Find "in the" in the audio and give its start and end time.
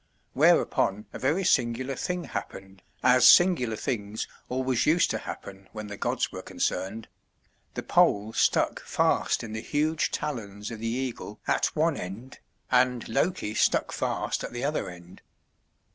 9.43-9.61